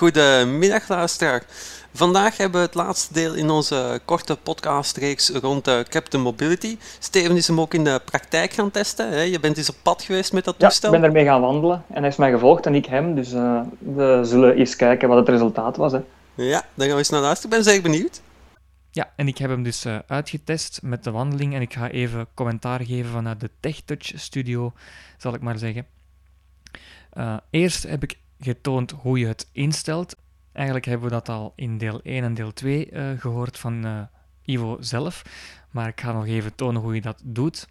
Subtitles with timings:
[0.00, 1.42] Goedemiddag luisteraar.
[1.92, 6.78] Vandaag hebben we het laatste deel in onze korte podcastreeks rond uh, Captain Mobility.
[6.98, 9.10] Steven is hem ook in de praktijk gaan testen.
[9.10, 9.20] Hè?
[9.20, 10.90] Je bent eens op pad geweest met dat toestel.
[10.90, 13.14] Ja, ik ben ermee gaan wandelen en hij is mij gevolgd en ik hem.
[13.14, 15.92] Dus uh, we zullen eens kijken wat het resultaat was.
[15.92, 16.00] Hè.
[16.34, 17.58] Ja, dan gaan we eens naar luisteren.
[17.58, 18.20] Ik ben zeer benieuwd.
[18.90, 22.26] Ja, en ik heb hem dus uh, uitgetest met de wandeling en ik ga even
[22.34, 24.72] commentaar geven vanuit de TechTouch studio,
[25.18, 25.86] zal ik maar zeggen.
[27.50, 30.16] eerst heb ik getoond hoe je het instelt.
[30.52, 33.86] Eigenlijk hebben we dat al in deel 1 en deel 2 uh, eh, gehoord van
[33.86, 34.02] uh,
[34.44, 35.22] Ivo zelf.
[35.70, 37.68] Maar ik ga nog even tonen hoe je dat doet.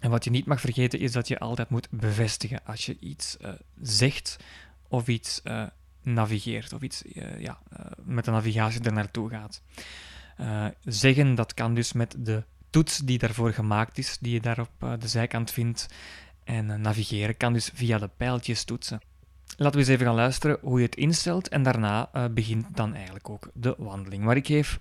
[0.00, 3.36] En wat je niet mag vergeten is dat je altijd moet bevestigen als je iets
[3.40, 4.36] uh, zegt
[4.88, 5.42] of iets
[6.02, 7.02] navigeert of iets
[7.38, 7.58] ja,
[8.02, 9.62] met de navigatie er naartoe gaat.
[10.84, 15.00] zeggen, dat kan dus met de toets die daarvoor gemaakt is, die je daar op
[15.00, 15.86] de zijkant vindt.
[16.44, 19.00] En navigeren kan dus via de pijltjes toetsen.
[19.58, 22.94] Laten we eens even gaan luisteren hoe je het instelt en daarna uh, begint dan
[22.94, 24.24] eigenlijk ook de wandeling.
[24.24, 24.80] Maar ik geef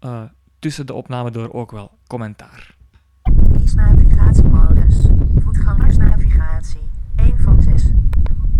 [0.00, 0.22] uh,
[0.58, 2.76] tussen de opname door ook wel commentaar.
[3.52, 4.96] Kies navigatiemodus.
[5.42, 6.88] Voetgangersnavigatie.
[7.16, 7.82] 1 van 6.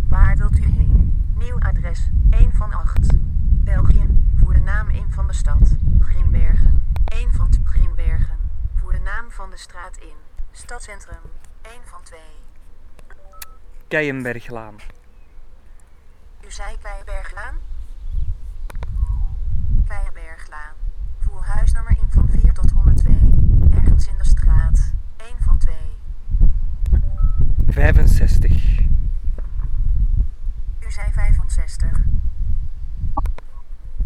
[0.08, 1.24] Waar wilt u heen?
[1.38, 2.08] Nieuw adres.
[2.30, 3.08] 1 van 8.
[3.64, 4.06] België.
[4.36, 5.76] Voer de naam in van de stad.
[6.00, 6.82] Grimbergen.
[7.04, 8.36] 1 van Grimbergen.
[8.74, 10.16] Voer de naam van de straat in.
[10.52, 11.22] Stadcentrum.
[11.62, 12.20] 1 van 2.
[13.88, 14.74] Keienberglaan.
[16.46, 17.54] U zei Kleienberglaan?
[19.84, 20.74] Kleienberglaan.
[21.18, 23.10] Voer huisnummer in van 4 tot 102.
[23.70, 24.92] Ergens in de straat.
[25.16, 25.74] 1 van 2.
[27.66, 28.80] 65.
[30.80, 31.88] U zei 65.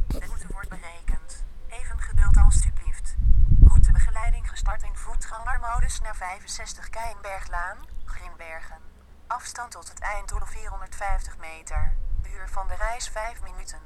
[0.06, 1.44] De route wordt berekend.
[1.68, 3.16] Even geduld alstublieft.
[3.64, 8.78] Routebegeleiding gestart in voetgangermodus naar 65 Keienberglaan, Grimbergen.
[9.26, 11.92] Afstand tot het einddoel 450 meter
[12.34, 13.78] uur van de reis 5 minuten.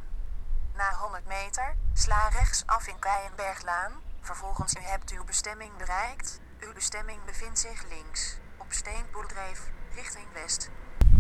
[0.77, 3.93] Na 100 meter, sla rechts af in Keienberglaan.
[4.21, 6.41] Vervolgens u hebt uw bestemming bereikt.
[6.61, 8.39] Uw bestemming bevindt zich links.
[8.57, 9.61] Op Steenpoeldreef,
[9.95, 10.71] richting west.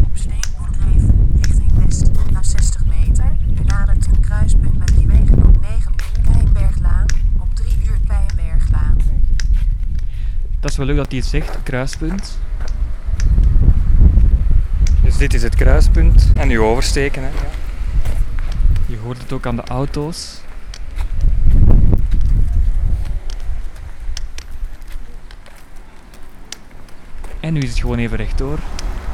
[0.02, 1.02] Op Steenpoeldreef,
[1.42, 2.30] richting west.
[2.30, 7.06] Na 60 meter, u nadert een kruispunt met die wegen op 9 uur Keienberglaan.
[7.40, 8.96] Op 3 uur Keienberglaan.
[10.60, 12.38] Dat is wel leuk dat hij het zegt, kruispunt.
[15.14, 16.30] Dus dit is het kruispunt.
[16.34, 17.22] En nu oversteken.
[17.22, 17.30] Hè.
[18.86, 20.40] Je hoort het ook aan de auto's.
[27.40, 28.58] En nu is het gewoon even rechtdoor.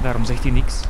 [0.03, 0.81] Daarom zegt hij niks.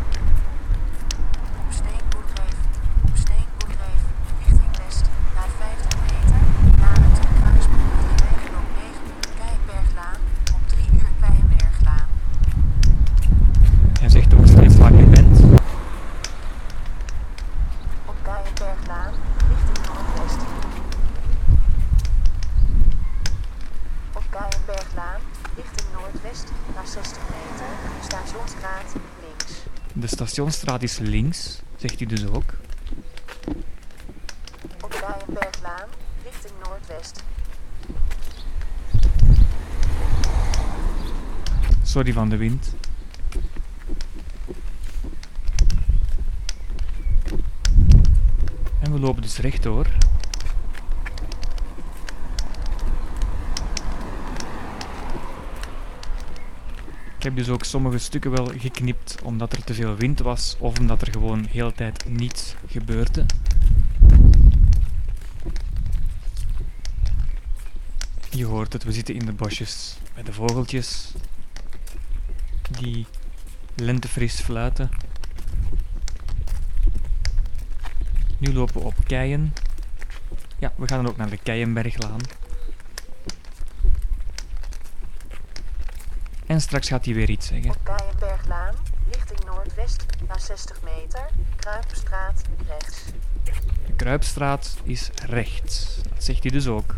[30.30, 32.54] Stationsstraat is links, zegt hij dus ook.
[34.80, 35.88] Op Rijenberglaan,
[36.24, 37.22] richting noordwest.
[41.82, 42.74] Sorry van de wind.
[48.80, 49.86] En we lopen dus rechtdoor.
[57.20, 60.78] Ik heb dus ook sommige stukken wel geknipt omdat er te veel wind was of
[60.78, 63.26] omdat er gewoon de hele tijd niets gebeurde.
[68.30, 71.12] Je hoort het, we zitten in de bosjes bij de vogeltjes
[72.70, 73.06] die
[73.74, 74.90] lentefris fluiten.
[78.38, 79.52] Nu lopen we op keien.
[80.58, 82.20] Ja, we gaan dan ook naar de Keienberglaan.
[86.60, 87.70] En straks gaat hij weer iets zeggen.
[87.70, 88.74] Op Keienberglaan,
[89.10, 93.04] richting noordwest, na 60 meter, Kruipstraat rechts.
[93.86, 96.00] De Kruipstraat is rechts.
[96.02, 96.94] Dat zegt hij dus ook.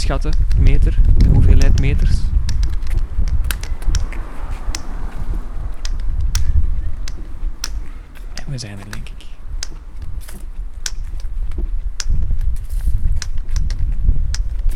[0.00, 2.18] Inschatten, meter, de hoeveelheid meters?
[8.34, 9.24] En we zijn er, denk ik.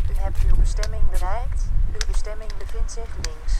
[0.09, 1.69] U hebt uw bestemming bereikt.
[1.91, 3.53] Uw bestemming bevindt zich links.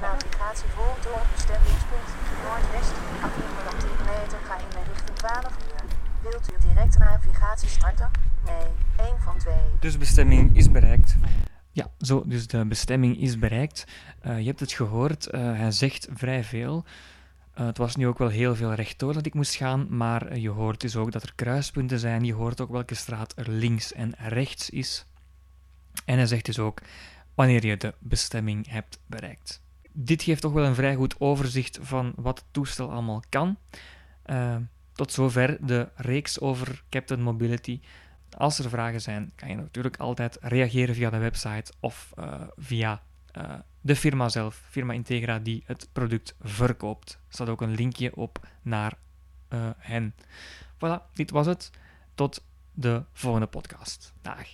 [0.00, 2.08] Navigatie volgt door bestemmingspunt
[2.44, 2.92] Noordwest.
[3.22, 5.82] Afnemende op 10 meter ga in de richting 12 uur.
[6.22, 8.27] Wilt u direct navigatie starten?
[8.44, 9.54] Nee, één van twee.
[9.80, 11.16] Dus bestemming is bereikt.
[11.72, 13.86] Ja, zo, dus de bestemming is bereikt.
[14.20, 16.84] Eh, je hebt het gehoord, eh, hij zegt vrij veel.
[17.52, 20.48] Eh, het was nu ook wel heel veel rechtdoor dat ik moest gaan, maar je
[20.48, 22.24] hoort dus ook dat er kruispunten zijn.
[22.24, 25.06] Je hoort ook welke straat er links en rechts is.
[26.04, 26.82] En hij zegt dus ook
[27.34, 29.62] wanneer je de bestemming hebt bereikt.
[29.92, 33.58] Dit geeft toch wel een vrij goed overzicht van wat het toestel allemaal kan.
[34.92, 37.80] Tot zover de reeks over Captain Mobility.
[38.38, 43.02] Als er vragen zijn, kan je natuurlijk altijd reageren via de website of eh, via
[43.32, 47.10] eh, de firma zelf, firma Integra, die het product verkoopt.
[47.10, 48.94] Er staat ook een linkje op naar
[49.48, 50.14] eh, hen.
[50.74, 51.70] Voilà, dit was het.
[52.14, 54.12] Tot de volgende podcast.
[54.22, 54.46] Dag.